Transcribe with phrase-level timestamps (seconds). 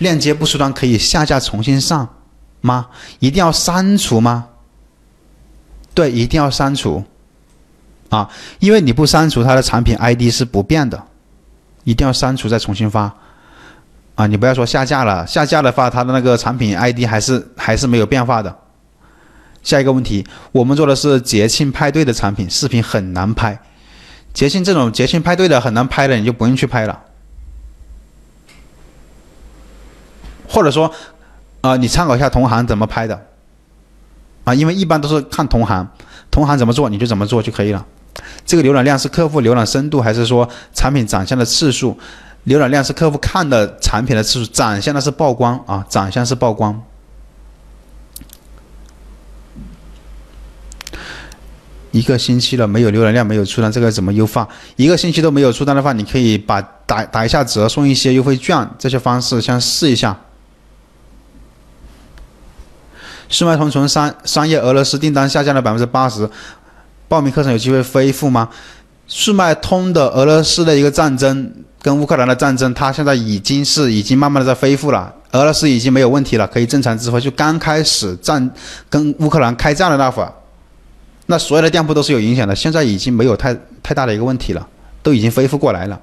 [0.00, 2.06] 链接不出单可以下架重新上
[2.60, 2.88] 吗？
[3.20, 4.48] 一定要删除吗？
[5.94, 7.04] 对，一定要删除
[8.08, 8.28] 啊，
[8.58, 11.02] 因为你不删除它的产品 ID 是不变的，
[11.84, 13.14] 一定要删除再重新发
[14.14, 14.26] 啊！
[14.26, 18.56] 你不要说下架了，下架的话它的那个产品 ID 还是还是没有变化的。
[19.62, 23.60] 下一个问题，我们做的是节庆派对的产品，视频很难拍。
[24.32, 26.98] 节庆这种节庆派对的很难拍的，你就不用去拍了。
[30.50, 30.92] 或者说，
[31.60, 33.26] 啊，你参考一下同行怎么拍的，
[34.44, 35.88] 啊，因为一般都是看同行，
[36.30, 37.86] 同行怎么做你就怎么做就可以了。
[38.44, 41.96] 这个浏览量是客户浏览深度，还是说产品展现的次数？
[42.46, 46.82] 浏览量是客户看的产品的次数，展现的是曝光啊，展现是曝光。
[51.92, 54.48] 一个星期了没有浏览量，没有出单，这个怎么优化？
[54.76, 60.18] 一个星期都没有出单的话，你可以把打打一下折，送一些优惠券，这些方式先试一下。
[63.30, 66.28] 速卖通从商商业俄罗斯订单下降了百分之八十，
[67.08, 68.48] 报名课程有机会恢复吗？
[69.06, 77.18] 速卖通的俄罗斯的一个战争跟乌克兰的战争，它现在已经是已经慢慢的在恢复了，俄罗斯已经没有问题了，可以正常支付。
[77.18, 78.50] 就刚开始战
[78.88, 80.32] 跟乌克兰开战的那会儿。
[81.26, 84.66] 那所有的店铺都是有影响的，现在已经没有太太大的一个问题了，
[85.02, 86.00] 都已经恢复过来了。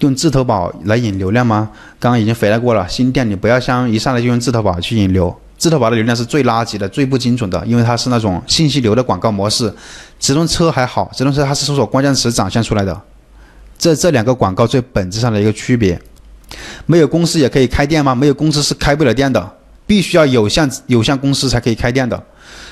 [0.00, 1.70] 用自投宝来引流量吗？
[1.98, 9.72] 刚刚已经回答过了，新店你不要像一上来就用自投宝去引流，自投宝的流量是最垃圾的、最不精准的，因为它是那种信息流的广告模式。
[10.20, 13.00] 直通车还好，直通车它是搜索关键词展现出来的，
[13.76, 16.00] 这这两个广告最本质上的一个区别。
[16.86, 18.14] 没有公司也可以开店吗？
[18.14, 19.57] 没有公司是开不了店的。
[19.88, 22.22] 必须要有限有限公司才可以开店的。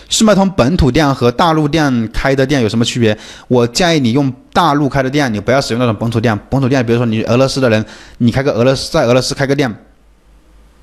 [0.08, 3.18] 速卖通本土店和大陆店开的店有什么区别？
[3.48, 6.38] 我建议你用大陆开的店，你不要使用那种本土店。
[6.48, 7.84] 本土店，比如说你俄罗斯的人，
[8.18, 9.74] 你开个俄罗斯在俄罗斯开个店，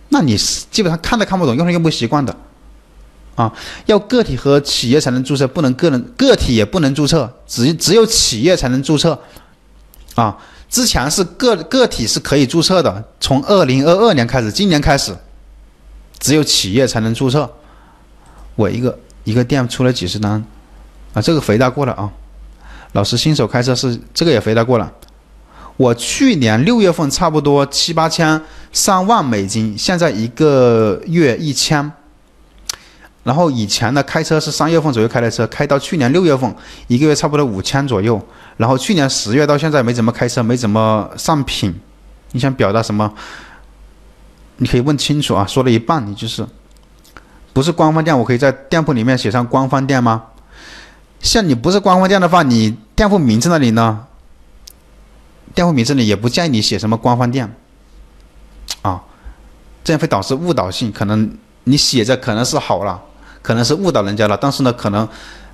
[0.09, 2.35] 那你基本上看都看不懂，用都用不习惯的。
[3.35, 3.53] 啊，
[3.85, 9.17] 要个体和企业才能注册，不能个人个体也不能注册，只只有企业才能注册。
[10.15, 10.37] 啊，
[10.69, 15.15] 之前是个个体是可以注册的，从二零二二年开始，今年开始。
[16.23, 17.51] 只有企业才能注册。
[18.55, 20.41] 我一个一个店出了几十单，
[21.13, 22.09] 啊，这个回答过了啊。
[22.93, 24.89] 老师新手开车是这个也回答过了。
[25.75, 28.41] 我去年六月份差不多七八千
[28.71, 31.91] 上万美金，现在一个月一千。
[33.23, 36.55] 然后以前的开车是三月份左右开的车，开到去年六月份
[36.87, 38.21] 一个月差不多五千左右。
[38.55, 41.73] 然后去年十月到现在没怎么开车，没怎么上品。
[42.31, 43.13] 你想表达什么？
[44.57, 46.45] 你可以问清楚啊，说了一半你就是
[47.51, 50.23] 不是官方店，我可以在店铺里面写上官方店吗？
[51.19, 54.05] 像你不是官方店的话，你店铺名字那里呢？
[55.53, 57.55] 店铺名字里也不建议你写什么官方店
[58.81, 59.01] 啊，
[59.83, 60.91] 这样会导致误导性。
[60.91, 63.01] 可能你写着可能是好了，
[63.41, 65.07] 可能是误导人家了，但是呢，可能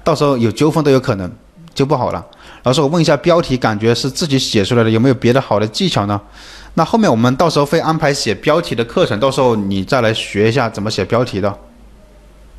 [0.03, 1.29] 到时候有纠纷都有可能，
[1.73, 2.25] 就不好了。
[2.63, 6.19] 老师，我问一下，标题感觉是自己写出来的，有没有别的好的技巧呢？
[6.75, 11.49] 那后面我们到时候会安排写标题的课程，到时候你再来学一下怎么写标题的，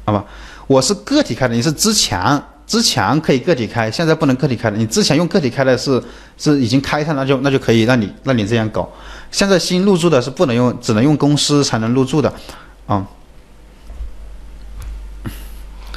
[0.04, 0.24] 好吧？
[0.66, 4.76] 我是个体开的，你是之前之前可以个体开，现在不能个体开了。
[4.76, 6.00] 你之前用个体开的是
[6.36, 8.88] 是已经开上，那就那就可以让你让你这样搞。
[9.30, 12.32] 现在新入驻的是不能用，只能用公司才能入驻的，
[12.86, 13.06] 啊。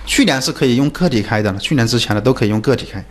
[0.06, 3.04] 去年是可以用个体开的，去年之前的都可以用个体开。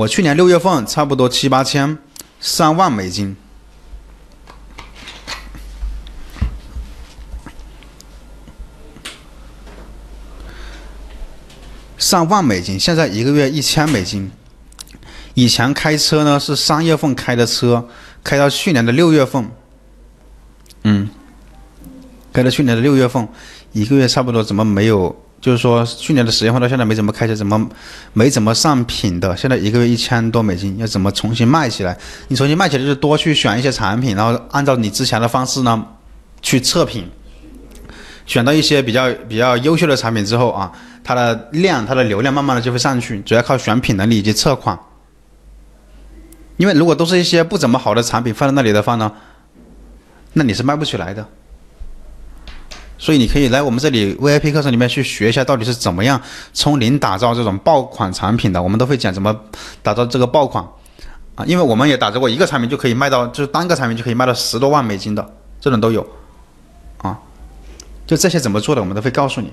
[0.00, 1.98] 我去年六月份差不多七八千，
[2.40, 3.36] 三万美金，
[11.98, 14.30] 上万美金，现在一个月一千美金。
[15.34, 17.86] 以前开车呢是三月份开的车，
[18.24, 19.50] 开到去年的六月份，
[20.84, 21.10] 嗯，
[22.32, 23.28] 开到去年的六月份，
[23.72, 25.14] 一个月差不多怎么没有？
[25.40, 27.66] 就是说，去年的十月份到现在没怎么开车，怎么
[28.12, 29.34] 没怎么上品的？
[29.36, 31.96] 现在一个月一千多美金，要怎么重新卖起来？
[32.28, 35.82] 你重新卖起来就是多去选一些产品，然后按照你之前的方式呢
[36.42, 37.08] 去测评，
[38.26, 40.70] 选到一些比较比较优秀的产品之后啊，
[41.02, 44.78] 它的量、它的流量慢慢的就会上去，主要靠选品能力以及测款。
[46.58, 49.10] 因为如果都是一些不怎么好的产品放在那里的话呢，
[50.34, 51.26] 那你是卖不起来的。
[53.00, 56.20] 所以你可以来我们这里 VIP 课程里面去学一下，到底是怎么样
[56.52, 58.62] 从零打造这种爆款产品的。
[58.62, 59.34] 我们都会讲怎么
[59.82, 60.62] 打造这个爆款
[61.34, 66.06] 啊，因为我们也打造过一个产品就可以卖到，就是单个产品就可以卖到十多万美金的，这种都有
[66.98, 67.18] 啊。
[68.06, 69.50] 就这些怎么做的，我们都会告诉你。